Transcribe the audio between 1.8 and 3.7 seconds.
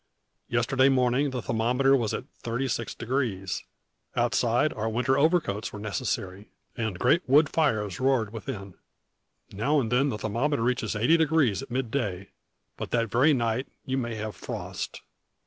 was at thirty six degrees.